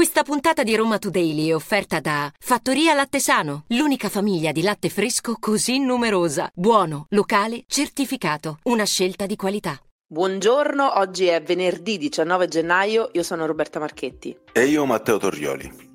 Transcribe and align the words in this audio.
Questa 0.00 0.22
puntata 0.22 0.62
di 0.62 0.74
Roma 0.74 0.96
Today 0.96 1.48
è 1.48 1.54
offerta 1.54 2.00
da 2.00 2.32
Fattoria 2.38 2.94
Latte 2.94 3.20
Sano, 3.20 3.64
l'unica 3.66 4.08
famiglia 4.08 4.50
di 4.50 4.62
latte 4.62 4.88
fresco 4.88 5.36
così 5.38 5.78
numerosa. 5.78 6.50
Buono, 6.54 7.04
locale, 7.10 7.64
certificato. 7.66 8.60
Una 8.62 8.86
scelta 8.86 9.26
di 9.26 9.36
qualità. 9.36 9.78
Buongiorno, 10.06 10.98
oggi 10.98 11.26
è 11.26 11.42
venerdì 11.42 11.98
19 11.98 12.48
gennaio, 12.48 13.10
io 13.12 13.22
sono 13.22 13.44
Roberta 13.44 13.78
Marchetti. 13.78 14.34
E 14.50 14.64
io 14.64 14.86
Matteo 14.86 15.18
Torrioli. 15.18 15.89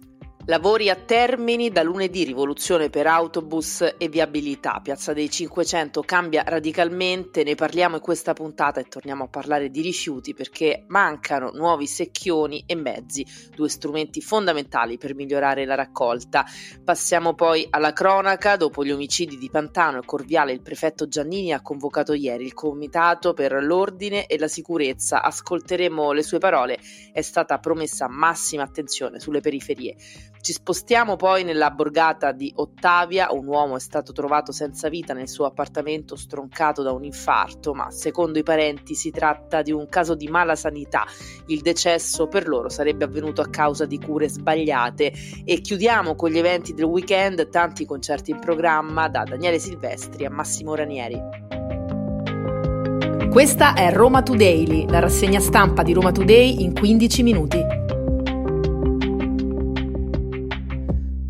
Lavori 0.47 0.91
a 0.91 0.95
Termini, 0.95 1.71
da 1.71 1.81
lunedì 1.81 2.23
rivoluzione 2.23 2.91
per 2.91 3.07
autobus 3.07 3.95
e 3.97 4.09
viabilità. 4.09 4.79
Piazza 4.83 5.11
dei 5.11 5.27
500 5.27 6.03
cambia 6.03 6.43
radicalmente, 6.45 7.43
ne 7.43 7.55
parliamo 7.55 7.95
in 7.95 8.01
questa 8.01 8.33
puntata 8.33 8.79
e 8.79 8.83
torniamo 8.83 9.23
a 9.23 9.27
parlare 9.27 9.71
di 9.71 9.81
rifiuti 9.81 10.35
perché 10.35 10.83
mancano 10.89 11.49
nuovi 11.51 11.87
secchioni 11.87 12.63
e 12.67 12.75
mezzi, 12.75 13.25
due 13.55 13.69
strumenti 13.69 14.21
fondamentali 14.21 14.99
per 14.99 15.15
migliorare 15.15 15.65
la 15.65 15.73
raccolta. 15.73 16.45
Passiamo 16.83 17.33
poi 17.33 17.65
alla 17.67 17.91
cronaca, 17.91 18.55
dopo 18.55 18.85
gli 18.85 18.91
omicidi 18.91 19.39
di 19.39 19.49
Pantano 19.49 19.97
e 19.97 20.05
Corviale 20.05 20.51
il 20.51 20.61
prefetto 20.61 21.07
Giannini 21.07 21.53
ha 21.53 21.61
convocato 21.63 22.13
ieri 22.13 22.45
il 22.45 22.53
comitato 22.53 23.33
per 23.33 23.63
l'ordine 23.63 24.27
e 24.27 24.37
la 24.37 24.47
sicurezza. 24.47 25.23
Ascolteremo 25.23 26.11
le 26.11 26.21
sue 26.21 26.37
parole, 26.37 26.77
è 27.11 27.21
stata 27.21 27.57
promessa 27.57 28.07
massima 28.07 28.61
attenzione 28.61 29.19
sulle 29.19 29.41
periferie. 29.41 29.95
Ci 30.45 30.53
spostiamo 30.53 31.15
poi 31.15 31.43
nella 31.43 31.71
borgata 31.71 32.31
di 32.31 32.53
Ottavia, 32.57 33.31
un 33.31 33.47
uomo 33.47 33.77
è 33.77 33.79
stato 33.79 34.11
trovato 34.11 34.51
senza 34.51 34.89
vita 34.89 35.15
nel 35.15 35.27
suo 35.27 35.45
appartamento 35.45 36.15
stroncato 36.15 36.83
da 36.83 36.91
un 36.91 37.03
infarto, 37.03 37.73
ma 37.73 37.89
secondo 37.89 38.37
i 38.37 38.43
parenti 38.43 38.93
si 38.93 39.09
tratta 39.09 39.63
di 39.63 39.71
un 39.71 39.87
caso 39.89 40.13
di 40.13 40.27
mala 40.27 40.53
sanità. 40.55 41.03
Il 41.47 41.61
decesso 41.61 42.27
per 42.27 42.47
loro 42.47 42.69
sarebbe 42.69 43.05
avvenuto 43.05 43.41
a 43.41 43.49
causa 43.49 43.87
di 43.87 43.97
cure 43.97 44.29
sbagliate. 44.29 45.11
E 45.43 45.61
chiudiamo 45.61 46.13
con 46.13 46.29
gli 46.29 46.37
eventi 46.37 46.75
del 46.75 46.85
weekend, 46.85 47.49
tanti 47.49 47.83
concerti 47.87 48.29
in 48.29 48.37
programma 48.37 49.09
da 49.09 49.23
Daniele 49.23 49.57
Silvestri 49.57 50.25
a 50.25 50.29
Massimo 50.29 50.75
Ranieri. 50.75 51.19
Questa 53.31 53.73
è 53.73 53.91
Roma 53.91 54.21
Today, 54.21 54.87
la 54.87 54.99
rassegna 54.99 55.39
stampa 55.39 55.81
di 55.81 55.93
Roma 55.93 56.11
Today 56.11 56.61
in 56.61 56.75
15 56.75 57.23
minuti. 57.23 57.94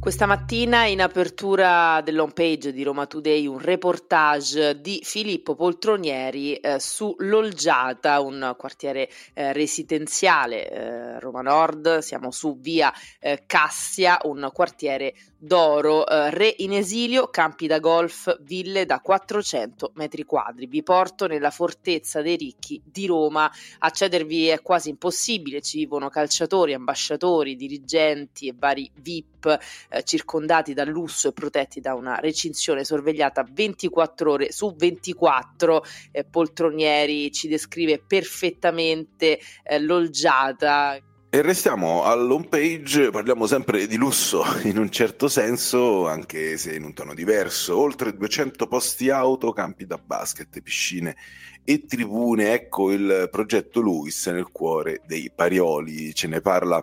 Questa 0.06 0.28
mattina 0.28 0.86
in 0.86 1.02
apertura 1.02 2.00
dell'home 2.02 2.32
page 2.32 2.72
di 2.72 2.84
Roma 2.84 3.08
Today 3.08 3.48
un 3.48 3.58
reportage 3.58 4.80
di 4.80 5.02
Filippo 5.04 5.56
Poltronieri 5.56 6.58
eh, 6.58 6.80
su 6.80 7.16
Lolgiata, 7.18 8.20
un 8.20 8.54
quartiere 8.56 9.10
eh, 9.34 9.52
residenziale 9.52 10.70
eh, 10.70 11.20
Roma 11.20 11.42
Nord, 11.42 11.98
siamo 11.98 12.30
su 12.30 12.60
via 12.60 12.94
eh, 13.20 13.46
Cassia, 13.48 14.20
un 14.26 14.48
quartiere 14.54 15.16
d'oro, 15.46 16.08
eh, 16.08 16.32
re 16.32 16.54
in 16.58 16.74
esilio, 16.74 17.28
campi 17.28 17.68
da 17.68 17.80
golf, 17.80 18.36
ville 18.42 18.86
da 18.86 19.00
400 19.00 19.92
metri 19.96 20.24
quadri. 20.24 20.66
Vi 20.66 20.84
porto 20.84 21.28
nella 21.28 21.52
fortezza 21.52 22.22
dei 22.22 22.36
ricchi 22.36 22.82
di 22.84 23.06
Roma. 23.06 23.50
Accedervi 23.80 24.48
è 24.48 24.62
quasi 24.62 24.90
impossibile, 24.90 25.62
ci 25.62 25.78
vivono 25.78 26.10
calciatori, 26.10 26.74
ambasciatori, 26.74 27.56
dirigenti 27.56 28.48
e 28.48 28.56
vari 28.58 28.90
VIP 28.96 29.60
eh, 29.90 30.04
circondati 30.04 30.74
dal 30.74 30.88
lusso 30.88 31.30
e 31.30 31.34
protetti 31.34 31.80
da 31.80 31.94
una 31.94 32.16
recinzione 32.20 32.84
sorvegliata 32.84 33.46
24 33.50 34.32
ore 34.32 34.52
su 34.52 34.74
24. 34.76 35.84
Eh, 36.12 36.24
Poltronieri 36.24 37.32
ci 37.32 37.48
descrive 37.48 38.00
perfettamente 38.00 39.40
eh, 39.64 39.80
l'olgiata. 39.80 41.00
E 41.36 41.42
restiamo 41.42 42.06
all'home 42.06 42.48
page, 42.48 43.10
parliamo 43.10 43.46
sempre 43.46 43.88
di 43.88 43.98
lusso 43.98 44.42
in 44.64 44.78
un 44.78 44.90
certo 44.90 45.28
senso, 45.28 46.08
anche 46.08 46.56
se 46.56 46.74
in 46.74 46.86
un 46.86 46.94
tono 46.94 47.14
diverso. 47.14 47.78
Oltre 47.78 48.16
200 48.16 48.68
posti 48.68 49.10
auto, 49.10 49.52
campi 49.52 49.86
da 49.86 49.98
basket, 49.98 50.62
piscine 50.62 51.18
e 51.66 51.84
tribune. 51.88 52.54
Ecco 52.54 52.90
il 52.90 53.28
progetto 53.30 53.82
Luis 53.82 54.28
nel 54.28 54.50
cuore 54.50 55.02
dei 55.06 55.30
Parioli. 55.30 56.16
Ce 56.16 56.28
ne 56.28 56.40
parla 56.40 56.82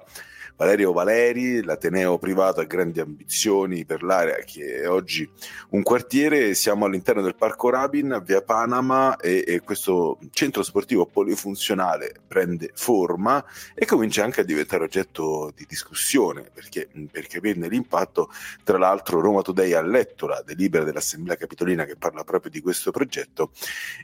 Valerio 0.57 0.93
Valeri, 0.93 1.63
l'Ateneo 1.63 2.19
privato 2.19 2.61
ha 2.61 2.65
grandi 2.65 3.01
ambizioni 3.01 3.85
per 3.85 4.03
l'area 4.03 4.37
che 4.45 4.83
è 4.83 4.89
oggi 4.89 5.29
un 5.71 5.83
quartiere, 5.83 6.55
siamo 6.55 6.85
all'interno 6.85 7.23
del 7.23 7.35
Parco 7.35 7.71
Rabin 7.71 8.13
a 8.13 8.21
via 8.21 8.43
Panama 8.43 9.17
e, 9.17 9.45
e 9.47 9.61
questo 9.61 10.19
centro 10.31 10.63
sportivo 10.63 11.07
polifunzionale 11.07 12.15
prende 12.27 12.71
forma 12.75 13.45
e 13.75 13.87
comincia 13.87 14.25
anche 14.25 14.43
a 14.43 14.45
diventare 14.45 14.85
oggetto 14.85 15.53
di 15.55 15.65
discussione 15.69 16.51
perché 16.53 16.89
per 17.11 17.27
capirne 17.27 17.69
l'impatto 17.69 18.31
tra 18.63 18.79
l'altro 18.79 19.21
Roma 19.21 19.43
Today 19.43 19.73
ha 19.73 19.83
letto 19.83 20.27
la 20.27 20.43
delibera 20.45 20.85
dell'Assemblea 20.85 21.37
Capitolina 21.37 21.85
che 21.85 21.97
parla 21.97 22.25
proprio 22.25 22.51
di 22.51 22.61
questo 22.61 22.91
progetto 22.91 23.51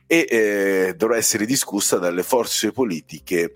e 0.06 0.26
eh, 0.28 0.94
dovrà 0.96 1.16
essere 1.16 1.46
discussa 1.46 1.98
dalle 1.98 2.22
forze 2.22 2.72
politiche 2.72 3.52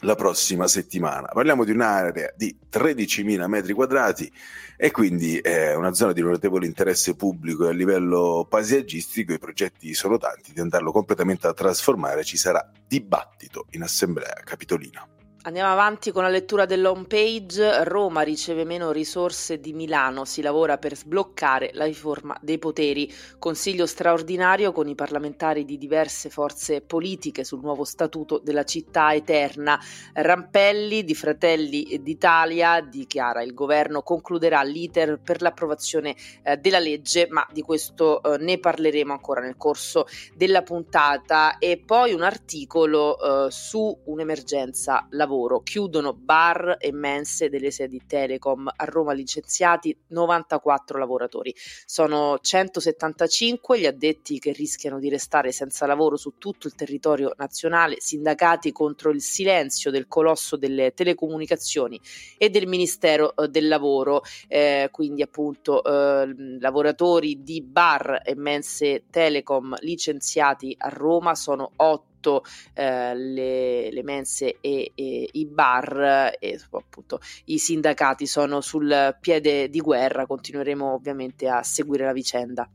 la 0.00 0.14
prossima 0.14 0.66
settimana. 0.66 1.28
Parliamo 1.28 1.64
di 1.64 1.72
un'area 1.72 2.32
di 2.36 2.56
13.000 2.70 3.46
metri 3.46 3.72
quadrati 3.72 4.30
e 4.76 4.90
quindi 4.90 5.38
è 5.38 5.74
una 5.74 5.92
zona 5.92 6.12
di 6.12 6.22
notevole 6.22 6.66
interesse 6.66 7.16
pubblico 7.16 7.66
e 7.66 7.70
a 7.70 7.72
livello 7.72 8.46
paesaggistico 8.48 9.32
i 9.32 9.38
progetti 9.38 9.92
sono 9.94 10.18
tanti, 10.18 10.52
di 10.52 10.60
andarlo 10.60 10.92
completamente 10.92 11.46
a 11.46 11.52
trasformare 11.52 12.22
ci 12.24 12.36
sarà 12.36 12.70
dibattito 12.86 13.66
in 13.70 13.82
assemblea 13.82 14.40
capitolina. 14.44 15.17
Andiamo 15.48 15.72
avanti 15.72 16.12
con 16.12 16.24
la 16.24 16.28
lettura 16.28 16.66
dell'home 16.66 17.06
page. 17.06 17.82
Roma 17.84 18.20
riceve 18.20 18.64
meno 18.64 18.90
risorse 18.90 19.58
di 19.60 19.72
Milano, 19.72 20.26
si 20.26 20.42
lavora 20.42 20.76
per 20.76 20.94
sbloccare 20.94 21.70
la 21.72 21.86
riforma 21.86 22.36
dei 22.42 22.58
poteri. 22.58 23.10
Consiglio 23.38 23.86
straordinario 23.86 24.72
con 24.72 24.88
i 24.88 24.94
parlamentari 24.94 25.64
di 25.64 25.78
diverse 25.78 26.28
forze 26.28 26.82
politiche 26.82 27.44
sul 27.44 27.62
nuovo 27.62 27.84
statuto 27.84 28.38
della 28.44 28.64
città 28.64 29.14
eterna. 29.14 29.80
Rampelli 30.12 31.02
di 31.02 31.14
Fratelli 31.14 31.98
d'Italia 32.02 32.82
dichiara 32.82 33.42
il 33.42 33.54
governo 33.54 34.02
concluderà 34.02 34.60
l'iter 34.60 35.18
per 35.18 35.40
l'approvazione 35.40 36.14
eh, 36.42 36.58
della 36.58 36.78
legge, 36.78 37.26
ma 37.30 37.46
di 37.50 37.62
questo 37.62 38.22
eh, 38.22 38.36
ne 38.36 38.58
parleremo 38.58 39.12
ancora 39.14 39.40
nel 39.40 39.56
corso 39.56 40.04
della 40.36 40.60
puntata. 40.60 41.56
E 41.56 41.82
poi 41.82 42.12
un 42.12 42.22
articolo 42.22 43.46
eh, 43.46 43.50
su 43.50 43.98
un'emergenza 44.04 45.06
lavoro 45.12 45.36
lavoro. 45.38 45.60
Chiudono 45.60 46.12
bar 46.12 46.76
e 46.78 46.92
mense 46.92 47.48
delle 47.48 47.70
sedi 47.70 48.02
Telecom 48.06 48.70
a 48.74 48.84
Roma 48.84 49.12
licenziati 49.12 49.96
94 50.08 50.98
lavoratori. 50.98 51.54
Sono 51.86 52.38
175 52.40 53.78
gli 53.78 53.86
addetti 53.86 54.38
che 54.38 54.52
rischiano 54.52 54.98
di 54.98 55.08
restare 55.08 55.52
senza 55.52 55.86
lavoro 55.86 56.16
su 56.16 56.34
tutto 56.38 56.66
il 56.66 56.74
territorio 56.74 57.32
nazionale, 57.36 57.96
sindacati 57.98 58.72
contro 58.72 59.10
il 59.10 59.22
silenzio 59.22 59.90
del 59.90 60.08
colosso 60.08 60.56
delle 60.56 60.92
telecomunicazioni 60.92 62.00
e 62.36 62.50
del 62.50 62.66
Ministero 62.66 63.36
eh, 63.36 63.48
del 63.48 63.68
Lavoro, 63.68 64.22
eh, 64.48 64.88
quindi 64.90 65.22
appunto 65.22 65.82
eh, 65.84 66.34
lavoratori 66.58 67.42
di 67.42 67.62
bar 67.62 68.22
e 68.24 68.34
mense 68.34 69.04
Telecom 69.10 69.76
licenziati 69.80 70.74
a 70.78 70.88
Roma 70.88 71.34
sono 71.34 71.72
8 71.76 72.17
soprattutto 72.18 72.44
eh, 72.74 73.14
le, 73.14 73.90
le, 73.90 74.02
mense 74.02 74.58
e, 74.60 74.92
e, 74.94 75.28
i 75.32 75.46
bar 75.46 76.36
e 76.38 76.60
appunto 76.70 77.20
i 77.46 77.58
sindacati 77.58 78.26
sono 78.26 78.60
sul 78.60 79.16
piede 79.20 79.68
di 79.68 79.80
guerra, 79.80 80.26
continueremo 80.26 80.92
ovviamente 80.92 81.48
a 81.48 81.62
seguire 81.62 82.04
la 82.04 82.12
vicenda. 82.12 82.68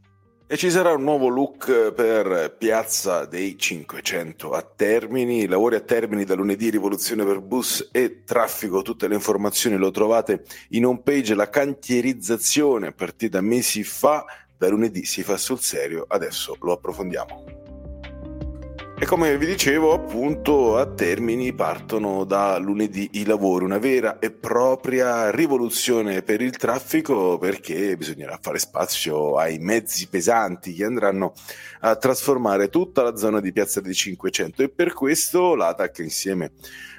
E 0.45 0.57
ci 0.57 0.69
sarà 0.69 0.93
un 0.93 1.03
nuovo 1.03 1.29
look 1.29 1.93
per 1.93 2.55
Piazza 2.57 3.25
dei 3.25 3.57
500 3.57 4.51
a 4.51 4.61
Termini, 4.61 5.47
lavori 5.47 5.75
a 5.75 5.79
Termini 5.79 6.25
da 6.25 6.35
lunedì, 6.35 6.69
rivoluzione 6.69 7.23
per 7.23 7.39
bus 7.39 7.89
e 7.91 8.23
traffico, 8.23 8.81
tutte 8.81 9.07
le 9.07 9.15
informazioni 9.15 9.77
lo 9.77 9.89
trovate 9.89 10.43
in 10.69 10.85
home 10.85 11.01
page, 11.01 11.33
la 11.33 11.49
cantierizzazione 11.49 12.91
partita 12.91 13.41
mesi 13.41 13.83
fa, 13.83 14.25
da 14.55 14.67
lunedì 14.67 15.05
si 15.05 15.23
fa 15.23 15.37
sul 15.37 15.59
serio, 15.59 16.05
adesso 16.07 16.55
lo 16.59 16.73
approfondiamo. 16.73 17.62
E 19.03 19.05
come 19.05 19.37
vi 19.37 19.47
dicevo, 19.47 19.91
appunto, 19.91 20.77
a 20.77 20.85
Termini 20.85 21.51
partono 21.51 22.23
da 22.23 22.57
lunedì 22.57 23.09
i 23.15 23.25
lavori, 23.25 23.65
una 23.65 23.77
vera 23.77 24.17
e 24.17 24.31
propria 24.31 25.29
rivoluzione 25.29 26.21
per 26.21 26.39
il 26.39 26.55
traffico 26.55 27.37
perché 27.37 27.97
bisognerà 27.97 28.39
fare 28.41 28.59
spazio 28.59 29.35
ai 29.35 29.57
mezzi 29.57 30.07
pesanti 30.07 30.73
che 30.73 30.85
andranno 30.85 31.33
a 31.81 31.97
trasformare 31.97 32.69
tutta 32.69 33.03
la 33.03 33.17
zona 33.17 33.41
di 33.41 33.51
Piazza 33.51 33.81
dei 33.81 33.93
500 33.93 34.63
e 34.63 34.69
per 34.69 34.93
questo 34.93 35.53
l'ATAC 35.53 35.99
insieme 35.99 36.53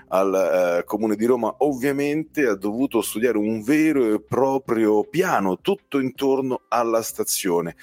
al 0.09 0.81
eh, 0.81 0.85
Comune 0.85 1.17
di 1.17 1.25
Roma 1.25 1.55
ovviamente 1.61 2.47
ha 2.47 2.55
dovuto 2.55 3.01
studiare 3.01 3.39
un 3.39 3.63
vero 3.63 4.13
e 4.13 4.21
proprio 4.21 5.05
piano 5.05 5.59
tutto 5.59 5.99
intorno 5.99 6.65
alla 6.69 7.01
stazione 7.01 7.77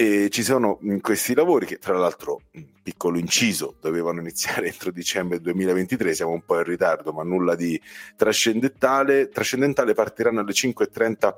E 0.00 0.28
ci 0.30 0.44
sono 0.44 0.78
in 0.82 1.00
questi 1.00 1.34
lavori 1.34 1.66
che 1.66 1.78
tra 1.78 1.98
l'altro, 1.98 2.42
piccolo 2.84 3.18
inciso, 3.18 3.74
dovevano 3.80 4.20
iniziare 4.20 4.68
entro 4.70 4.92
dicembre 4.92 5.40
2023, 5.40 6.14
siamo 6.14 6.30
un 6.30 6.44
po' 6.44 6.54
in 6.54 6.62
ritardo, 6.62 7.12
ma 7.12 7.24
nulla 7.24 7.56
di 7.56 7.80
trascendentale. 8.14 9.28
Trascendentale 9.28 9.94
partiranno 9.94 10.38
alle 10.38 10.52
5.30 10.52 11.34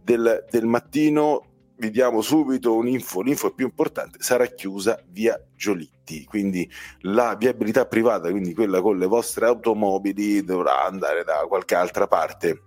del, 0.00 0.44
del 0.48 0.64
mattino. 0.64 1.46
Vi 1.76 1.90
diamo 1.90 2.20
subito 2.20 2.76
un'info, 2.76 3.20
l'info 3.20 3.52
più 3.52 3.64
importante 3.64 4.18
sarà 4.20 4.46
chiusa 4.46 5.02
via 5.08 5.36
Giolitti, 5.56 6.24
quindi 6.24 6.70
la 7.00 7.34
viabilità 7.34 7.84
privata, 7.86 8.30
quindi 8.30 8.54
quella 8.54 8.80
con 8.80 8.96
le 8.96 9.06
vostre 9.06 9.46
automobili, 9.46 10.44
dovrà 10.44 10.84
andare 10.84 11.24
da 11.24 11.44
qualche 11.48 11.74
altra 11.74 12.06
parte 12.06 12.62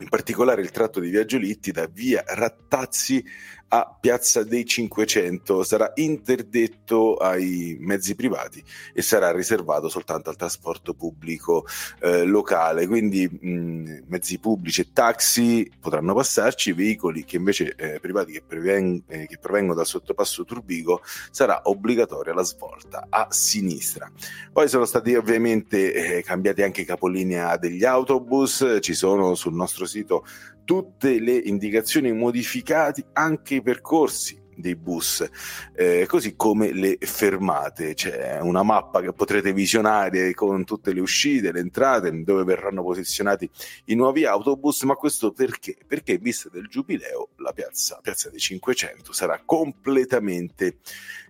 in 0.00 0.08
particolare 0.08 0.62
il 0.62 0.70
tratto 0.70 1.00
di 1.00 1.10
Viaggio 1.10 1.38
Litti 1.38 1.72
da 1.72 1.86
via 1.86 2.22
Rattazzi 2.24 3.24
a 3.68 3.96
Piazza 4.00 4.44
dei 4.44 4.64
500 4.64 5.62
sarà 5.62 5.92
interdetto 5.96 7.16
ai 7.16 7.76
mezzi 7.80 8.14
privati 8.14 8.62
e 8.94 9.02
sarà 9.02 9.30
riservato 9.30 9.88
soltanto 9.88 10.30
al 10.30 10.36
trasporto 10.36 10.94
pubblico 10.94 11.66
eh, 12.00 12.24
locale, 12.24 12.86
quindi 12.86 13.28
mh, 13.28 14.04
mezzi 14.06 14.38
pubblici 14.38 14.80
e 14.80 14.92
taxi 14.92 15.70
potranno 15.78 16.14
passarci, 16.14 16.72
veicoli 16.72 17.24
che 17.24 17.36
invece 17.36 17.74
eh, 17.76 18.00
privati 18.00 18.32
che, 18.32 18.42
preveng- 18.46 19.02
eh, 19.06 19.26
che, 19.26 19.38
provengono 19.38 19.74
dal 19.74 19.86
sottopasso 19.86 20.44
Turbigo 20.44 21.02
sarà 21.30 21.60
obbligatoria 21.64 22.32
la 22.32 22.44
svolta 22.44 23.06
a 23.10 23.26
sinistra. 23.30 24.10
Poi 24.52 24.68
sono 24.68 24.86
stati 24.86 25.14
ovviamente 25.14 26.16
eh, 26.16 26.22
cambiati 26.22 26.62
anche 26.62 26.82
i 26.82 26.86
capolinea 26.86 27.56
degli 27.58 27.84
autobus, 27.84 28.78
ci 28.80 28.94
sono 28.94 29.34
sul 29.34 29.54
nostro 29.54 29.84
sito 29.84 30.24
tutte 30.68 31.18
le 31.18 31.32
indicazioni 31.32 32.12
modificate, 32.12 33.06
anche 33.14 33.54
i 33.54 33.62
percorsi 33.62 34.38
dei 34.58 34.74
bus, 34.74 35.28
eh, 35.74 36.06
così 36.06 36.34
come 36.36 36.72
le 36.72 36.98
fermate. 37.00 37.94
C'è 37.94 38.40
una 38.40 38.62
mappa 38.62 39.00
che 39.00 39.12
potrete 39.12 39.52
visionare 39.52 40.34
con 40.34 40.64
tutte 40.64 40.92
le 40.92 41.00
uscite, 41.00 41.52
le 41.52 41.60
entrate, 41.60 42.22
dove 42.22 42.44
verranno 42.44 42.82
posizionati 42.82 43.48
i 43.86 43.94
nuovi 43.94 44.24
autobus. 44.24 44.82
Ma 44.82 44.94
questo 44.94 45.32
perché? 45.32 45.76
Perché 45.86 46.12
in 46.12 46.22
vista 46.22 46.48
del 46.48 46.66
giubileo 46.68 47.30
la 47.36 47.52
piazza, 47.52 47.98
piazza 48.02 48.30
dei 48.30 48.40
500 48.40 49.12
sarà 49.12 49.40
completamente 49.44 50.78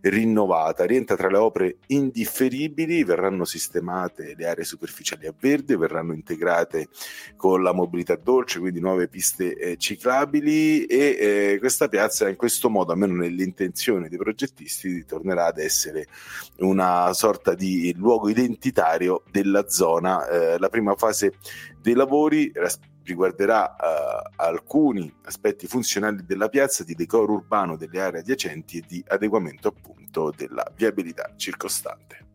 rinnovata. 0.03 0.85
Rientra 0.85 1.17
tra 1.17 1.29
le 1.29 1.37
opere 1.37 1.77
indifferibili, 1.87 3.05
verranno 3.05 3.45
sistemate 3.45 4.35
le 4.37 4.47
aree 4.47 4.65
superficiali 4.65 5.27
a 5.27 5.35
verde, 5.39 5.77
verranno 5.77 6.13
integrate 6.13 6.89
con 7.37 7.63
la 7.63 7.73
mobilità 7.73 8.17
dolce, 8.17 8.59
quindi 8.59 8.81
nuove 8.81 9.09
piste 9.09 9.57
eh, 9.57 9.77
ciclabili 9.77 10.85
e 10.87 11.17
eh, 11.19 11.57
questa 11.59 11.89
piazza 11.89 12.29
in 12.29 12.37
questo 12.37 12.69
modo, 12.69 12.93
almeno 12.93 13.15
nell'intenzione 13.19 14.09
dei 14.09 14.19
progettisti, 14.19 15.05
tornerà 15.05 15.47
ad 15.47 15.59
essere 15.59 16.07
una 16.59 17.13
sorta 17.13 17.55
di 17.55 17.95
luogo 17.97 18.29
identitario 18.29 19.23
della 19.31 19.69
zona. 19.69 20.27
Eh, 20.27 20.59
la 20.59 20.69
prima 20.69 20.95
fase 20.95 21.35
dei 21.81 21.95
lavori 21.95 22.53
riguarderà 23.09 23.75
uh, 23.75 24.31
alcuni 24.37 25.13
aspetti 25.25 25.67
funzionali 25.67 26.25
della 26.27 26.49
piazza, 26.49 26.85
di 26.85 26.95
decoro 26.95 27.33
urbano 27.33 27.77
delle 27.77 28.01
aree 28.01 28.21
adiacenti 28.21 28.79
e 28.79 28.85
di 28.87 29.03
adeguamento 29.09 29.69
appunto 29.69 30.33
della 30.37 30.71
viabilità 30.77 31.33
circostante. 31.37 32.27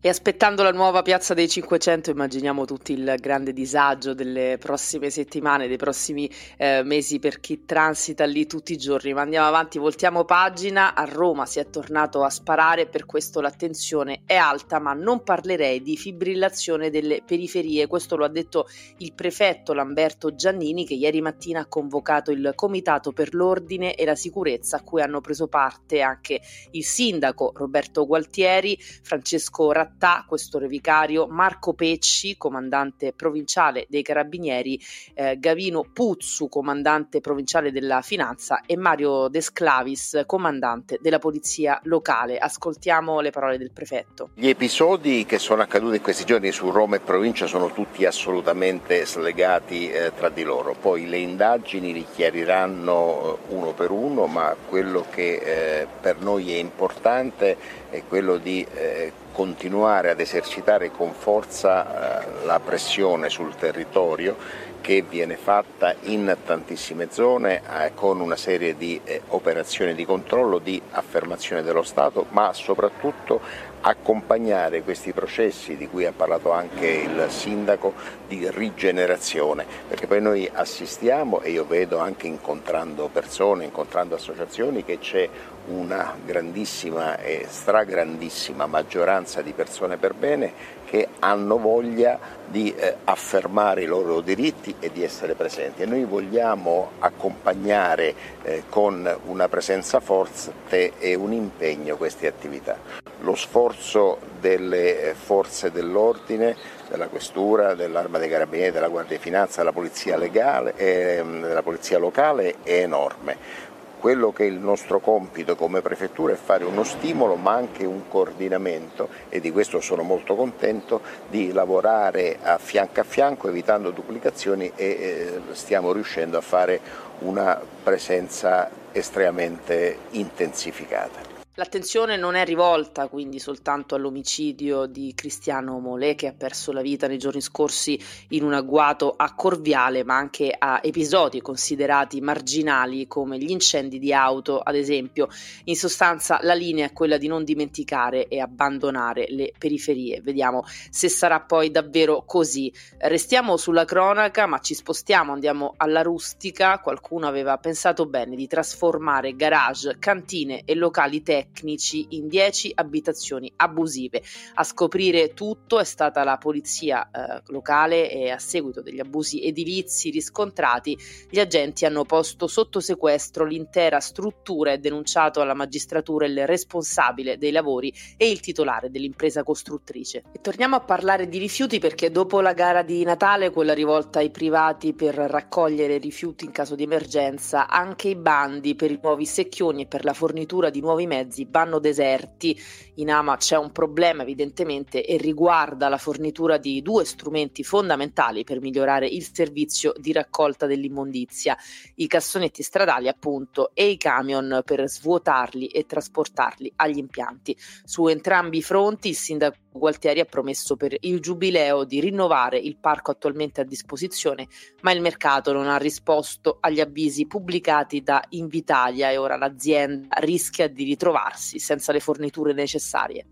E 0.00 0.08
aspettando 0.08 0.62
la 0.62 0.70
nuova 0.70 1.02
piazza 1.02 1.34
dei 1.34 1.48
500 1.48 2.10
immaginiamo 2.10 2.64
tutti 2.64 2.92
il 2.92 3.16
grande 3.18 3.52
disagio 3.52 4.14
delle 4.14 4.56
prossime 4.56 5.10
settimane, 5.10 5.66
dei 5.66 5.76
prossimi 5.76 6.30
eh, 6.56 6.84
mesi 6.84 7.18
per 7.18 7.40
chi 7.40 7.64
transita 7.64 8.24
lì 8.24 8.46
tutti 8.46 8.72
i 8.72 8.76
giorni. 8.76 9.12
Ma 9.12 9.22
andiamo 9.22 9.48
avanti, 9.48 9.76
voltiamo 9.80 10.24
pagina. 10.24 10.94
A 10.94 11.04
Roma 11.04 11.46
si 11.46 11.58
è 11.58 11.68
tornato 11.68 12.22
a 12.22 12.30
sparare, 12.30 12.86
per 12.86 13.06
questo 13.06 13.40
l'attenzione 13.40 14.22
è 14.24 14.36
alta, 14.36 14.78
ma 14.78 14.92
non 14.92 15.24
parlerei 15.24 15.82
di 15.82 15.96
fibrillazione 15.96 16.90
delle 16.90 17.22
periferie. 17.26 17.88
Questo 17.88 18.14
lo 18.14 18.24
ha 18.24 18.28
detto 18.28 18.68
il 18.98 19.12
prefetto 19.14 19.72
Lamberto 19.72 20.32
Giannini 20.32 20.86
che 20.86 20.94
ieri 20.94 21.20
mattina 21.20 21.62
ha 21.62 21.66
convocato 21.66 22.30
il 22.30 22.52
Comitato 22.54 23.10
per 23.10 23.34
l'Ordine 23.34 23.96
e 23.96 24.04
la 24.04 24.14
Sicurezza 24.14 24.76
a 24.76 24.82
cui 24.84 25.02
hanno 25.02 25.20
preso 25.20 25.48
parte 25.48 26.02
anche 26.02 26.40
il 26.70 26.84
sindaco 26.84 27.50
Roberto 27.56 28.06
Gualtieri, 28.06 28.78
Francesco 28.78 29.72
Rattani 29.72 29.86
Rattà, 29.88 30.24
questore 30.26 30.68
vicario, 30.68 31.26
Marco 31.28 31.72
Pecci, 31.72 32.36
comandante 32.36 33.14
provinciale 33.14 33.86
dei 33.88 34.02
Carabinieri, 34.02 34.78
eh, 35.14 35.38
Gavino 35.38 35.86
Puzzu, 35.90 36.48
comandante 36.48 37.20
provinciale 37.20 37.72
della 37.72 38.02
Finanza 38.02 38.60
e 38.66 38.76
Mario 38.76 39.28
De 39.28 39.40
Sclavis, 39.40 40.22
comandante 40.26 40.98
della 41.00 41.18
Polizia 41.18 41.80
Locale. 41.84 42.36
Ascoltiamo 42.36 43.20
le 43.20 43.30
parole 43.30 43.56
del 43.56 43.72
prefetto. 43.72 44.30
Gli 44.34 44.48
episodi 44.48 45.24
che 45.24 45.38
sono 45.38 45.62
accaduti 45.62 45.96
in 45.96 46.02
questi 46.02 46.24
giorni 46.26 46.52
su 46.52 46.70
Roma 46.70 46.96
e 46.96 47.00
provincia 47.00 47.46
sono 47.46 47.72
tutti 47.72 48.04
assolutamente 48.04 49.06
slegati 49.06 49.90
eh, 49.90 50.12
tra 50.14 50.28
di 50.28 50.42
loro. 50.42 50.76
Poi 50.78 51.08
le 51.08 51.16
indagini 51.18 51.94
li 51.94 52.04
chiariranno 52.14 53.38
eh, 53.48 53.54
uno 53.54 53.72
per 53.72 53.90
uno, 53.90 54.26
ma 54.26 54.54
quello 54.68 55.06
che 55.08 55.80
eh, 55.80 55.86
per 56.00 56.20
noi 56.20 56.52
è 56.52 56.56
importante 56.56 57.56
è 57.88 58.02
quello 58.06 58.36
di 58.36 58.66
eh, 58.74 59.12
continuare 59.38 60.10
ad 60.10 60.18
esercitare 60.18 60.90
con 60.90 61.12
forza 61.12 62.24
eh, 62.24 62.44
la 62.44 62.58
pressione 62.58 63.28
sul 63.28 63.54
territorio 63.54 64.34
che 64.80 65.04
viene 65.08 65.36
fatta 65.36 65.94
in 66.02 66.36
tantissime 66.44 67.06
zone 67.12 67.62
eh, 67.62 67.92
con 67.94 68.18
una 68.18 68.34
serie 68.34 68.76
di 68.76 69.00
eh, 69.04 69.22
operazioni 69.28 69.94
di 69.94 70.04
controllo, 70.04 70.58
di 70.58 70.82
affermazione 70.90 71.62
dello 71.62 71.84
Stato, 71.84 72.26
ma 72.30 72.52
soprattutto 72.52 73.40
accompagnare 73.80 74.82
questi 74.82 75.12
processi 75.12 75.76
di 75.76 75.88
cui 75.88 76.04
ha 76.04 76.12
parlato 76.12 76.52
anche 76.52 76.86
il 76.86 77.26
sindaco 77.28 77.94
di 78.26 78.48
rigenerazione, 78.50 79.64
perché 79.88 80.06
poi 80.06 80.20
noi 80.20 80.50
assistiamo 80.52 81.40
e 81.40 81.50
io 81.50 81.64
vedo 81.64 81.98
anche 81.98 82.26
incontrando 82.26 83.08
persone, 83.08 83.64
incontrando 83.64 84.14
associazioni 84.14 84.84
che 84.84 84.98
c'è 84.98 85.28
una 85.68 86.14
grandissima 86.24 87.18
e 87.18 87.46
stragrandissima 87.48 88.66
maggioranza 88.66 89.42
di 89.42 89.52
persone 89.52 89.96
per 89.96 90.14
bene 90.14 90.52
che 90.88 91.08
hanno 91.18 91.58
voglia 91.58 92.18
di 92.46 92.74
eh, 92.74 92.96
affermare 93.04 93.82
i 93.82 93.86
loro 93.86 94.20
diritti 94.22 94.74
e 94.80 94.90
di 94.90 95.04
essere 95.04 95.34
presenti 95.34 95.82
e 95.82 95.86
noi 95.86 96.04
vogliamo 96.04 96.92
accompagnare 97.00 98.14
eh, 98.42 98.62
con 98.70 99.18
una 99.26 99.48
presenza 99.48 100.00
forte 100.00 100.92
e 100.98 101.14
un 101.14 101.32
impegno 101.32 101.96
queste 101.96 102.26
attività. 102.26 102.78
Lo 103.20 103.34
sforzo 103.34 104.18
delle 104.40 105.14
forze 105.14 105.70
dell'ordine, 105.70 106.56
della 106.88 107.08
questura, 107.08 107.74
dell'arma 107.74 108.16
dei 108.18 108.30
carabinieri, 108.30 108.70
della 108.70 108.88
Guardia 108.88 109.16
di 109.16 109.22
Finanza, 109.22 109.58
della 109.58 109.72
polizia, 109.72 110.16
legale, 110.16 110.74
eh, 110.76 111.22
della 111.22 111.62
polizia 111.62 111.98
locale 111.98 112.56
è 112.62 112.80
enorme 112.80 113.66
quello 113.98 114.32
che 114.32 114.44
è 114.44 114.46
il 114.46 114.58
nostro 114.58 115.00
compito 115.00 115.56
come 115.56 115.80
prefettura 115.80 116.32
è 116.32 116.36
fare 116.36 116.64
uno 116.64 116.84
stimolo 116.84 117.36
ma 117.36 117.54
anche 117.54 117.84
un 117.84 118.08
coordinamento 118.08 119.08
e 119.28 119.40
di 119.40 119.50
questo 119.50 119.80
sono 119.80 120.02
molto 120.02 120.34
contento 120.34 121.00
di 121.28 121.52
lavorare 121.52 122.38
a 122.42 122.58
fianco 122.58 123.00
a 123.00 123.04
fianco 123.04 123.48
evitando 123.48 123.90
duplicazioni 123.90 124.72
e 124.74 124.86
eh, 124.86 125.40
stiamo 125.52 125.92
riuscendo 125.92 126.38
a 126.38 126.42
fare 126.42 126.80
una 127.20 127.60
presenza 127.82 128.70
estremamente 128.92 129.98
intensificata. 130.10 131.27
L'attenzione 131.58 132.16
non 132.16 132.36
è 132.36 132.44
rivolta 132.44 133.08
quindi 133.08 133.40
soltanto 133.40 133.96
all'omicidio 133.96 134.86
di 134.86 135.12
Cristiano 135.12 135.80
Molè 135.80 136.14
che 136.14 136.28
ha 136.28 136.32
perso 136.32 136.70
la 136.70 136.82
vita 136.82 137.08
nei 137.08 137.18
giorni 137.18 137.40
scorsi 137.40 138.00
in 138.28 138.44
un 138.44 138.52
agguato 138.52 139.12
a 139.16 139.34
Corviale, 139.34 140.04
ma 140.04 140.16
anche 140.16 140.54
a 140.56 140.78
episodi 140.80 141.40
considerati 141.40 142.20
marginali 142.20 143.08
come 143.08 143.38
gli 143.38 143.50
incendi 143.50 143.98
di 143.98 144.12
auto, 144.12 144.60
ad 144.60 144.76
esempio. 144.76 145.26
In 145.64 145.74
sostanza 145.74 146.38
la 146.42 146.54
linea 146.54 146.86
è 146.86 146.92
quella 146.92 147.16
di 147.16 147.26
non 147.26 147.42
dimenticare 147.42 148.28
e 148.28 148.38
abbandonare 148.38 149.26
le 149.30 149.52
periferie. 149.58 150.20
Vediamo 150.20 150.62
se 150.90 151.08
sarà 151.08 151.40
poi 151.40 151.72
davvero 151.72 152.22
così. 152.24 152.72
Restiamo 152.98 153.56
sulla 153.56 153.84
cronaca, 153.84 154.46
ma 154.46 154.60
ci 154.60 154.74
spostiamo, 154.74 155.32
andiamo 155.32 155.74
alla 155.78 156.02
rustica. 156.02 156.78
Qualcuno 156.78 157.26
aveva 157.26 157.58
pensato 157.58 158.06
bene 158.06 158.36
di 158.36 158.46
trasformare 158.46 159.34
garage, 159.34 159.96
cantine 159.98 160.62
e 160.64 160.76
locali 160.76 161.20
tecnici 161.20 161.46
tecnici 161.48 162.06
in 162.10 162.28
10 162.28 162.72
abitazioni 162.74 163.52
abusive. 163.56 164.22
A 164.54 164.64
scoprire 164.64 165.34
tutto 165.34 165.78
è 165.78 165.84
stata 165.84 166.24
la 166.24 166.36
polizia 166.36 167.08
eh, 167.10 167.42
locale 167.48 168.10
e 168.10 168.30
a 168.30 168.38
seguito 168.38 168.82
degli 168.82 169.00
abusi 169.00 169.44
edilizi 169.44 170.10
riscontrati 170.10 170.96
gli 171.30 171.38
agenti 171.38 171.84
hanno 171.84 172.04
posto 172.04 172.46
sotto 172.46 172.80
sequestro 172.80 173.44
l'intera 173.44 174.00
struttura 174.00 174.72
e 174.72 174.78
denunciato 174.78 175.40
alla 175.40 175.54
magistratura 175.54 176.26
il 176.26 176.46
responsabile 176.46 177.38
dei 177.38 177.50
lavori 177.50 177.92
e 178.16 178.30
il 178.30 178.40
titolare 178.40 178.90
dell'impresa 178.90 179.42
costruttrice. 179.42 180.24
E 180.32 180.40
torniamo 180.40 180.76
a 180.76 180.80
parlare 180.80 181.28
di 181.28 181.38
rifiuti 181.38 181.78
perché 181.78 182.10
dopo 182.10 182.40
la 182.40 182.52
gara 182.52 182.82
di 182.82 183.02
Natale, 183.04 183.50
quella 183.50 183.74
rivolta 183.74 184.18
ai 184.18 184.30
privati 184.30 184.94
per 184.94 185.14
raccogliere 185.14 185.98
rifiuti 185.98 186.44
in 186.44 186.50
caso 186.50 186.74
di 186.74 186.82
emergenza, 186.82 187.68
anche 187.68 188.08
i 188.08 188.16
bandi 188.16 188.74
per 188.74 188.90
i 188.90 188.98
nuovi 189.00 189.26
secchioni 189.26 189.82
e 189.82 189.86
per 189.86 190.04
la 190.04 190.12
fornitura 190.12 190.70
di 190.70 190.80
nuovi 190.80 191.06
mezzi 191.06 191.37
vanno 191.50 191.78
deserti. 191.78 192.58
In 192.94 193.10
Ama 193.10 193.36
c'è 193.36 193.56
un 193.56 193.70
problema 193.70 194.22
evidentemente 194.22 195.04
e 195.04 195.16
riguarda 195.16 195.88
la 195.88 195.98
fornitura 195.98 196.56
di 196.56 196.82
due 196.82 197.04
strumenti 197.04 197.62
fondamentali 197.62 198.44
per 198.44 198.60
migliorare 198.60 199.06
il 199.06 199.28
servizio 199.32 199.92
di 199.96 200.12
raccolta 200.12 200.66
dell'immondizia, 200.66 201.56
i 201.96 202.06
cassonetti 202.06 202.62
stradali 202.62 203.08
appunto 203.08 203.70
e 203.74 203.90
i 203.90 203.96
camion 203.96 204.62
per 204.64 204.88
svuotarli 204.88 205.66
e 205.66 205.86
trasportarli 205.86 206.72
agli 206.76 206.98
impianti. 206.98 207.56
Su 207.84 208.06
entrambi 208.08 208.58
i 208.58 208.62
fronti 208.62 209.08
il 209.08 209.16
sindaco 209.16 209.56
Gualtieri 209.78 210.20
ha 210.20 210.24
promesso 210.24 210.76
per 210.76 210.94
il 211.00 211.20
giubileo 211.20 211.84
di 211.84 212.00
rinnovare 212.00 212.58
il 212.58 212.76
parco 212.76 213.12
attualmente 213.12 213.60
a 213.60 213.64
disposizione, 213.64 214.48
ma 214.82 214.92
il 214.92 215.00
mercato 215.00 215.52
non 215.52 215.68
ha 215.68 215.76
risposto 215.76 216.58
agli 216.60 216.80
avvisi 216.80 217.26
pubblicati 217.26 218.02
da 218.02 218.22
Invitalia 218.30 219.10
e 219.10 219.16
ora 219.16 219.36
l'azienda 219.36 220.16
rischia 220.18 220.68
di 220.68 220.84
ritrovarsi 221.18 221.58
senza 221.58 221.92
le 221.92 222.00
forniture 222.00 222.52
necessarie. 222.52 223.26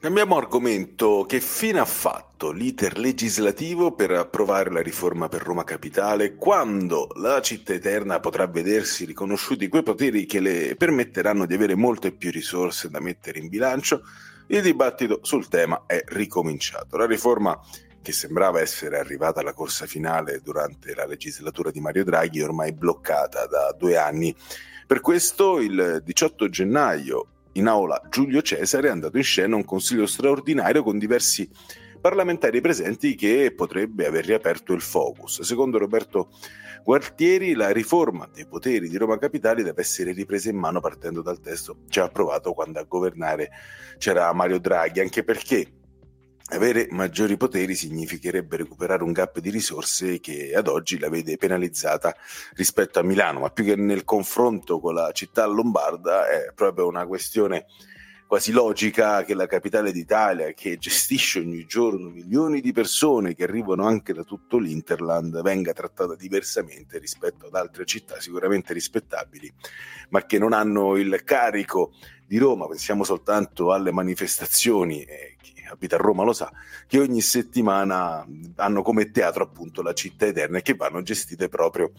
Cambiamo 0.00 0.36
argomento. 0.38 1.26
Che 1.28 1.40
fine 1.40 1.78
ha 1.78 1.84
fatto 1.84 2.50
l'iter 2.50 2.98
legislativo 2.98 3.92
per 3.92 4.12
approvare 4.12 4.70
la 4.70 4.80
riforma 4.80 5.28
per 5.28 5.42
Roma 5.42 5.62
Capitale 5.62 6.36
quando 6.36 7.08
la 7.16 7.40
città 7.42 7.74
eterna 7.74 8.18
potrà 8.18 8.46
vedersi 8.46 9.04
riconosciuti 9.04 9.68
quei 9.68 9.82
poteri 9.82 10.24
che 10.24 10.40
le 10.40 10.74
permetteranno 10.76 11.44
di 11.44 11.54
avere 11.54 11.74
molte 11.74 12.12
più 12.12 12.30
risorse 12.30 12.88
da 12.88 12.98
mettere 12.98 13.38
in 13.40 13.48
bilancio? 13.48 14.02
Il 14.46 14.62
dibattito 14.62 15.20
sul 15.22 15.48
tema 15.48 15.84
è 15.86 16.02
ricominciato. 16.06 16.96
La 16.96 17.06
riforma 17.06 17.60
che 18.02 18.12
sembrava 18.12 18.60
essere 18.60 18.98
arrivata 18.98 19.40
alla 19.40 19.52
corsa 19.52 19.84
finale 19.84 20.40
durante 20.42 20.94
la 20.94 21.04
legislatura 21.04 21.70
di 21.70 21.80
Mario 21.80 22.04
Draghi 22.04 22.40
ormai 22.40 22.72
bloccata 22.72 23.46
da 23.46 23.74
due 23.78 23.98
anni. 23.98 24.34
Per 24.90 25.00
questo 25.00 25.60
il 25.60 26.02
18 26.04 26.48
gennaio 26.48 27.26
in 27.52 27.68
aula 27.68 28.02
Giulio 28.10 28.42
Cesare 28.42 28.88
è 28.88 28.90
andato 28.90 29.18
in 29.18 29.22
scena 29.22 29.54
un 29.54 29.64
consiglio 29.64 30.04
straordinario 30.04 30.82
con 30.82 30.98
diversi 30.98 31.48
parlamentari 32.00 32.60
presenti 32.60 33.14
che 33.14 33.54
potrebbe 33.56 34.04
aver 34.04 34.24
riaperto 34.24 34.72
il 34.72 34.80
focus. 34.80 35.42
Secondo 35.42 35.78
Roberto 35.78 36.30
Gualtieri, 36.82 37.54
la 37.54 37.70
riforma 37.70 38.28
dei 38.34 38.48
poteri 38.48 38.88
di 38.88 38.96
Roma 38.96 39.16
Capitale 39.16 39.62
deve 39.62 39.80
essere 39.80 40.10
ripresa 40.10 40.50
in 40.50 40.56
mano 40.56 40.80
partendo 40.80 41.22
dal 41.22 41.38
testo 41.38 41.82
già 41.86 42.02
approvato 42.02 42.52
quando 42.52 42.80
a 42.80 42.82
governare 42.82 43.50
c'era 43.96 44.32
Mario 44.32 44.58
Draghi, 44.58 44.98
anche 44.98 45.22
perché 45.22 45.79
avere 46.50 46.88
maggiori 46.90 47.36
poteri 47.36 47.74
significherebbe 47.74 48.56
recuperare 48.58 49.02
un 49.02 49.12
gap 49.12 49.38
di 49.38 49.50
risorse 49.50 50.20
che 50.20 50.54
ad 50.54 50.68
oggi 50.68 50.98
la 50.98 51.08
vede 51.08 51.36
penalizzata 51.36 52.14
rispetto 52.54 52.98
a 52.98 53.02
Milano, 53.02 53.40
ma 53.40 53.50
più 53.50 53.64
che 53.64 53.76
nel 53.76 54.04
confronto 54.04 54.80
con 54.80 54.94
la 54.94 55.10
città 55.12 55.46
lombarda 55.46 56.28
è 56.28 56.52
proprio 56.54 56.86
una 56.86 57.06
questione 57.06 57.66
quasi 58.30 58.52
logica 58.52 59.24
che 59.24 59.34
la 59.34 59.46
capitale 59.46 59.90
d'Italia, 59.90 60.52
che 60.52 60.76
gestisce 60.78 61.40
ogni 61.40 61.66
giorno 61.66 62.10
milioni 62.10 62.60
di 62.60 62.70
persone 62.70 63.34
che 63.34 63.42
arrivano 63.42 63.84
anche 63.84 64.12
da 64.12 64.22
tutto 64.22 64.58
l'Interland, 64.58 65.42
venga 65.42 65.72
trattata 65.72 66.14
diversamente 66.14 66.98
rispetto 66.98 67.46
ad 67.46 67.56
altre 67.56 67.84
città 67.86 68.20
sicuramente 68.20 68.72
rispettabili, 68.72 69.52
ma 70.10 70.24
che 70.26 70.38
non 70.38 70.52
hanno 70.52 70.96
il 70.96 71.22
carico 71.24 71.92
di 72.24 72.38
Roma. 72.38 72.68
Pensiamo 72.68 73.02
soltanto 73.02 73.72
alle 73.72 73.90
manifestazioni, 73.90 75.02
eh, 75.02 75.36
abita 75.70 75.96
a 75.96 75.98
Roma 75.98 76.24
lo 76.24 76.32
sa, 76.32 76.50
che 76.86 76.98
ogni 76.98 77.20
settimana 77.20 78.26
hanno 78.56 78.82
come 78.82 79.10
teatro 79.10 79.44
appunto 79.44 79.82
la 79.82 79.92
città 79.92 80.26
eterna 80.26 80.58
e 80.58 80.62
che 80.62 80.74
vanno 80.74 81.02
gestite 81.02 81.48
proprio 81.48 81.92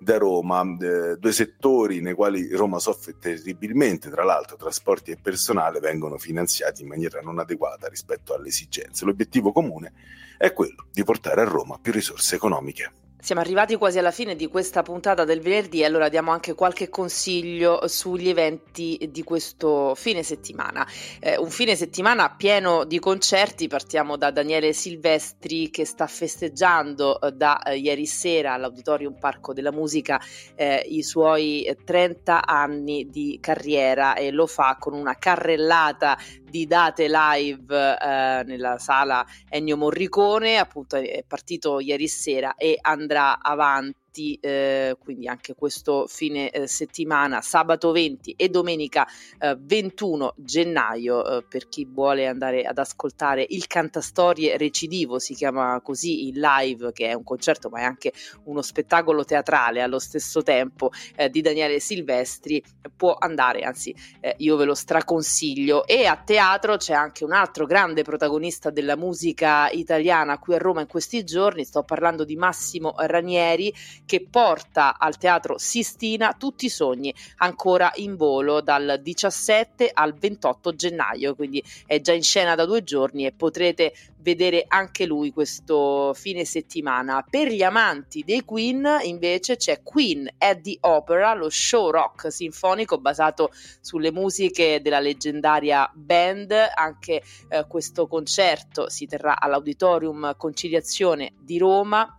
da 0.00 0.16
Roma, 0.16 0.62
eh, 0.80 1.16
due 1.16 1.32
settori 1.32 2.00
nei 2.00 2.14
quali 2.14 2.54
Roma 2.54 2.78
soffre 2.78 3.16
terribilmente, 3.18 4.10
tra 4.10 4.24
l'altro 4.24 4.56
trasporti 4.56 5.10
e 5.10 5.18
personale 5.20 5.80
vengono 5.80 6.18
finanziati 6.18 6.82
in 6.82 6.88
maniera 6.88 7.20
non 7.20 7.38
adeguata 7.38 7.88
rispetto 7.88 8.34
alle 8.34 8.48
esigenze. 8.48 9.04
L'obiettivo 9.04 9.52
comune 9.52 9.92
è 10.36 10.52
quello 10.52 10.86
di 10.92 11.02
portare 11.02 11.40
a 11.40 11.44
Roma 11.44 11.78
più 11.80 11.92
risorse 11.92 12.36
economiche. 12.36 12.92
Siamo 13.20 13.40
arrivati 13.40 13.74
quasi 13.74 13.98
alla 13.98 14.12
fine 14.12 14.36
di 14.36 14.46
questa 14.46 14.82
puntata 14.82 15.24
del 15.24 15.40
venerdì, 15.40 15.82
allora 15.82 16.08
diamo 16.08 16.30
anche 16.30 16.54
qualche 16.54 16.88
consiglio 16.88 17.88
sugli 17.88 18.28
eventi 18.28 19.08
di 19.10 19.24
questo 19.24 19.96
fine 19.96 20.22
settimana. 20.22 20.86
Eh, 21.18 21.36
un 21.36 21.50
fine 21.50 21.74
settimana 21.74 22.30
pieno 22.30 22.84
di 22.84 23.00
concerti, 23.00 23.66
partiamo 23.66 24.16
da 24.16 24.30
Daniele 24.30 24.72
Silvestri 24.72 25.68
che 25.68 25.84
sta 25.84 26.06
festeggiando 26.06 27.20
eh, 27.20 27.32
da 27.32 27.60
eh, 27.60 27.76
ieri 27.76 28.06
sera 28.06 28.52
all'Auditorium 28.52 29.18
Parco 29.18 29.52
della 29.52 29.72
Musica 29.72 30.20
eh, 30.54 30.86
i 30.88 31.02
suoi 31.02 31.68
30 31.84 32.46
anni 32.46 33.10
di 33.10 33.38
carriera 33.42 34.14
e 34.14 34.30
lo 34.30 34.46
fa 34.46 34.76
con 34.78 34.94
una 34.94 35.16
carrellata 35.18 36.16
di 36.48 36.66
date 36.66 37.08
live 37.08 37.98
eh, 37.98 38.42
nella 38.44 38.78
sala 38.78 39.24
Ennio 39.48 39.76
Morricone, 39.76 40.58
appunto 40.58 40.96
è 40.96 41.24
partito 41.26 41.80
ieri 41.80 42.08
sera 42.08 42.54
e 42.54 42.78
andrà 42.80 43.40
avanti 43.40 43.97
avanti, 44.08 44.38
eh, 44.40 44.96
quindi 44.98 45.28
anche 45.28 45.54
questo 45.54 46.06
fine 46.08 46.50
eh, 46.50 46.66
settimana, 46.66 47.40
sabato 47.40 47.92
20 47.92 48.34
e 48.36 48.48
domenica 48.48 49.06
eh, 49.38 49.56
21 49.58 50.34
gennaio, 50.36 51.38
eh, 51.38 51.44
per 51.44 51.68
chi 51.68 51.86
vuole 51.88 52.26
andare 52.26 52.62
ad 52.62 52.78
ascoltare 52.78 53.44
il 53.48 53.66
Cantastorie 53.66 54.56
Recidivo, 54.56 55.18
si 55.18 55.34
chiama 55.34 55.80
così 55.82 56.28
il 56.28 56.40
live, 56.40 56.92
che 56.92 57.08
è 57.08 57.12
un 57.12 57.24
concerto 57.24 57.68
ma 57.68 57.80
è 57.80 57.84
anche 57.84 58.12
uno 58.44 58.62
spettacolo 58.62 59.24
teatrale 59.24 59.82
allo 59.82 59.98
stesso 59.98 60.42
tempo 60.42 60.90
eh, 61.16 61.28
di 61.28 61.40
Daniele 61.40 61.80
Silvestri, 61.80 62.62
può 62.96 63.14
andare, 63.18 63.60
anzi 63.60 63.94
eh, 64.20 64.34
io 64.38 64.56
ve 64.56 64.64
lo 64.64 64.74
straconsiglio. 64.74 65.86
E 65.86 66.06
a 66.06 66.16
teatro 66.16 66.76
c'è 66.76 66.94
anche 66.94 67.24
un 67.24 67.32
altro 67.32 67.66
grande 67.66 68.02
protagonista 68.02 68.70
della 68.70 68.96
musica 68.96 69.68
italiana 69.70 70.38
qui 70.38 70.54
a 70.54 70.58
Roma 70.58 70.80
in 70.80 70.86
questi 70.86 71.24
giorni, 71.24 71.64
sto 71.64 71.82
parlando 71.82 72.24
di 72.24 72.36
Massimo 72.36 72.94
Ranieri 72.96 73.72
che 74.08 74.26
porta 74.28 74.98
al 74.98 75.18
Teatro 75.18 75.58
Sistina 75.58 76.32
tutti 76.32 76.64
i 76.64 76.70
sogni 76.70 77.14
ancora 77.36 77.92
in 77.96 78.16
volo 78.16 78.62
dal 78.62 79.00
17 79.02 79.90
al 79.92 80.14
28 80.14 80.74
gennaio, 80.74 81.34
quindi 81.34 81.62
è 81.84 82.00
già 82.00 82.14
in 82.14 82.22
scena 82.22 82.54
da 82.54 82.64
due 82.64 82.82
giorni 82.82 83.26
e 83.26 83.32
potrete 83.32 83.92
vedere 84.20 84.64
anche 84.66 85.04
lui 85.04 85.30
questo 85.30 86.14
fine 86.14 86.46
settimana. 86.46 87.22
Per 87.28 87.48
gli 87.48 87.62
amanti 87.62 88.22
dei 88.24 88.46
Queen 88.46 89.00
invece 89.02 89.56
c'è 89.56 89.82
Queen 89.82 90.26
at 90.38 90.62
the 90.62 90.78
Opera, 90.80 91.34
lo 91.34 91.50
show 91.50 91.90
rock 91.90 92.32
sinfonico 92.32 92.96
basato 92.96 93.50
sulle 93.82 94.10
musiche 94.10 94.80
della 94.80 95.00
leggendaria 95.00 95.90
band. 95.94 96.54
Anche 96.74 97.22
eh, 97.50 97.66
questo 97.68 98.06
concerto 98.06 98.88
si 98.88 99.06
terrà 99.06 99.38
all'Auditorium 99.38 100.34
Conciliazione 100.38 101.34
di 101.38 101.58
Roma 101.58 102.18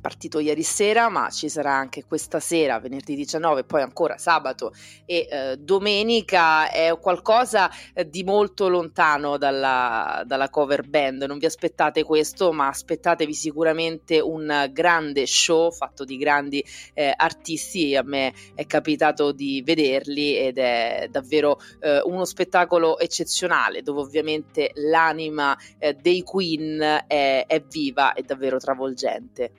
partito 0.00 0.38
ieri 0.38 0.62
sera, 0.62 1.08
ma 1.08 1.30
ci 1.30 1.48
sarà 1.48 1.72
anche 1.72 2.04
questa 2.04 2.40
sera, 2.40 2.78
venerdì 2.80 3.14
19, 3.14 3.64
poi 3.64 3.82
ancora 3.82 4.18
sabato 4.18 4.72
e 5.04 5.28
eh, 5.30 5.56
domenica. 5.58 6.70
È 6.70 6.96
qualcosa 6.98 7.70
eh, 7.94 8.08
di 8.08 8.24
molto 8.24 8.68
lontano 8.68 9.36
dalla, 9.36 10.22
dalla, 10.26 10.48
cover 10.48 10.88
band. 10.88 11.22
Non 11.22 11.38
vi 11.38 11.46
aspettate 11.46 12.02
questo, 12.02 12.52
ma 12.52 12.68
aspettatevi 12.68 13.34
sicuramente 13.34 14.20
un 14.20 14.68
grande 14.72 15.26
show 15.26 15.70
fatto 15.70 16.04
di 16.04 16.16
grandi 16.16 16.64
eh, 16.94 17.12
artisti. 17.14 17.94
A 17.94 18.02
me 18.02 18.32
è 18.54 18.66
capitato 18.66 19.32
di 19.32 19.62
vederli 19.64 20.36
ed 20.36 20.58
è 20.58 21.08
davvero 21.10 21.58
eh, 21.80 22.00
uno 22.04 22.24
spettacolo 22.24 22.98
eccezionale, 22.98 23.82
dove 23.82 24.00
ovviamente 24.00 24.70
l'anima 24.74 25.56
eh, 25.78 25.94
dei 25.94 26.22
Queen 26.22 27.04
è, 27.06 27.44
è 27.46 27.60
viva 27.62 28.14
e 28.14 28.22
davvero 28.22 28.58
travolgente. 28.58 29.52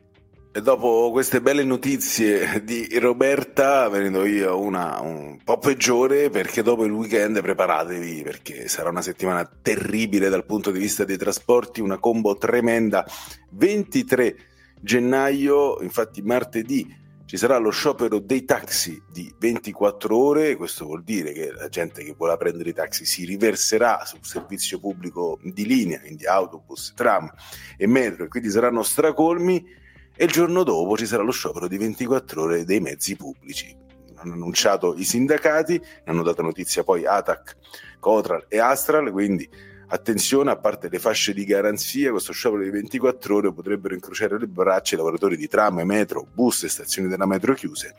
E 0.53 0.61
dopo 0.61 1.11
queste 1.11 1.39
belle 1.39 1.63
notizie 1.63 2.61
di 2.65 2.99
Roberta, 2.99 3.87
venendo 3.87 4.25
io 4.25 4.59
una 4.59 4.99
un 4.99 5.37
po' 5.41 5.57
peggiore 5.57 6.29
perché 6.29 6.61
dopo 6.61 6.83
il 6.83 6.91
weekend 6.91 7.39
preparatevi 7.41 8.21
perché 8.21 8.67
sarà 8.67 8.89
una 8.89 9.01
settimana 9.01 9.49
terribile 9.61 10.27
dal 10.27 10.43
punto 10.43 10.71
di 10.71 10.79
vista 10.79 11.05
dei 11.05 11.15
trasporti, 11.15 11.79
una 11.79 11.99
combo 11.99 12.35
tremenda. 12.35 13.05
23 13.51 14.35
gennaio, 14.81 15.81
infatti 15.81 16.21
martedì 16.21 16.99
ci 17.23 17.37
sarà 17.37 17.57
lo 17.57 17.69
sciopero 17.69 18.19
dei 18.19 18.43
taxi 18.43 19.01
di 19.09 19.33
24 19.39 20.17
ore, 20.17 20.57
questo 20.57 20.83
vuol 20.83 21.03
dire 21.03 21.31
che 21.31 21.53
la 21.53 21.69
gente 21.69 22.03
che 22.03 22.13
vuole 22.17 22.35
prendere 22.35 22.71
i 22.71 22.73
taxi 22.73 23.05
si 23.05 23.23
riverserà 23.23 24.03
sul 24.03 24.19
servizio 24.25 24.81
pubblico 24.81 25.39
di 25.41 25.65
linea, 25.65 26.01
quindi 26.01 26.25
autobus, 26.25 26.91
tram 26.93 27.31
e 27.77 27.87
metro, 27.87 28.25
e 28.25 28.27
quindi 28.27 28.49
saranno 28.49 28.83
stracolmi 28.83 29.79
e 30.15 30.25
il 30.25 30.31
giorno 30.31 30.63
dopo 30.63 30.97
ci 30.97 31.05
sarà 31.05 31.23
lo 31.23 31.31
sciopero 31.31 31.67
di 31.67 31.77
24 31.77 32.41
ore 32.41 32.65
dei 32.65 32.79
mezzi 32.79 33.15
pubblici. 33.15 33.75
Hanno 34.15 34.33
annunciato 34.33 34.93
i 34.95 35.03
sindacati, 35.03 35.81
hanno 36.05 36.21
dato 36.21 36.41
notizia 36.41 36.83
poi 36.83 37.05
ATAC, 37.05 37.55
Cotral 37.99 38.45
e 38.47 38.59
Astral, 38.59 39.11
quindi 39.11 39.49
Attenzione, 39.93 40.51
a 40.51 40.55
parte 40.55 40.87
le 40.87 40.99
fasce 40.99 41.33
di 41.33 41.43
garanzia, 41.43 42.11
questo 42.11 42.31
sciopero 42.31 42.63
di 42.63 42.69
24 42.69 43.35
ore 43.35 43.53
potrebbero 43.53 43.93
incrociare 43.93 44.39
le 44.39 44.47
braccia 44.47 44.95
i 44.95 44.97
lavoratori 44.97 45.35
di 45.35 45.49
tram, 45.49 45.81
metro, 45.81 46.25
bus 46.33 46.63
e 46.63 46.69
stazioni 46.69 47.09
della 47.09 47.25
metro 47.25 47.53
chiuse. 47.53 47.95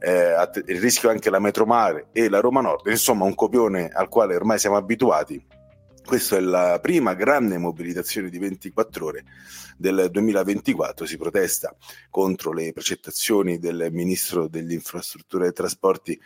Eh, 0.00 0.32
il 0.68 0.80
rischio 0.80 1.10
anche 1.10 1.28
la 1.28 1.38
metro 1.38 1.66
mare 1.66 2.06
e 2.12 2.30
la 2.30 2.40
Roma 2.40 2.62
Nord, 2.62 2.86
insomma 2.86 3.26
un 3.26 3.34
copione 3.34 3.90
al 3.92 4.08
quale 4.08 4.36
ormai 4.36 4.58
siamo 4.58 4.76
abituati 4.76 5.44
questa 6.08 6.38
è 6.38 6.40
la 6.40 6.78
prima 6.80 7.12
grande 7.12 7.58
mobilitazione 7.58 8.30
di 8.30 8.38
24 8.38 9.04
ore 9.04 9.24
del 9.76 10.08
2024. 10.10 11.04
Si 11.04 11.18
protesta 11.18 11.76
contro 12.08 12.50
le 12.54 12.72
precettazioni 12.72 13.58
del 13.58 13.88
ministro 13.92 14.48
delle 14.48 14.72
infrastrutture 14.72 15.48
e 15.48 15.52
trasporti 15.52 16.18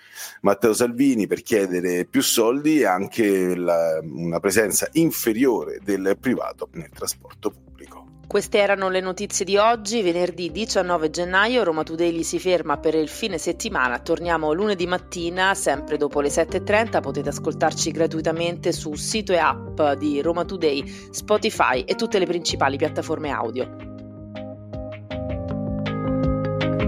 Matteo 0.42 0.72
Salvini 0.72 1.26
per 1.26 1.42
chiedere 1.42 2.04
più 2.04 2.22
soldi 2.22 2.78
e 2.78 2.86
anche 2.86 3.56
la, 3.56 3.98
una 4.04 4.38
presenza 4.38 4.88
inferiore 4.92 5.80
del 5.82 6.16
privato 6.16 6.68
nel 6.74 6.90
trasporto 6.90 7.50
pubblico. 7.50 8.11
Queste 8.32 8.60
erano 8.60 8.88
le 8.88 9.00
notizie 9.00 9.44
di 9.44 9.58
oggi, 9.58 10.00
venerdì 10.00 10.50
19 10.50 11.10
gennaio. 11.10 11.64
Roma 11.64 11.82
Today 11.82 12.22
si 12.22 12.38
ferma 12.38 12.78
per 12.78 12.94
il 12.94 13.10
fine 13.10 13.36
settimana. 13.36 13.98
Torniamo 13.98 14.54
lunedì 14.54 14.86
mattina, 14.86 15.52
sempre 15.52 15.98
dopo 15.98 16.22
le 16.22 16.28
7.30. 16.28 17.02
Potete 17.02 17.28
ascoltarci 17.28 17.90
gratuitamente 17.90 18.72
su 18.72 18.94
sito 18.94 19.34
e 19.34 19.36
app 19.36 19.82
di 19.98 20.22
Roma 20.22 20.46
Today, 20.46 20.82
Spotify 21.10 21.82
e 21.82 21.94
tutte 21.94 22.18
le 22.18 22.24
principali 22.24 22.78
piattaforme 22.78 23.28
audio. 23.28 23.68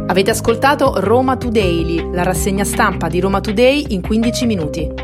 Avete 0.07 0.31
ascoltato 0.31 0.95
Roma 0.97 1.37
Today, 1.37 2.11
la 2.11 2.23
rassegna 2.23 2.65
stampa 2.65 3.09
di 3.09 3.21
Roma 3.21 3.43
Today 3.43 3.85
in 3.89 4.01
15 4.01 4.47
minuti. 4.47 5.04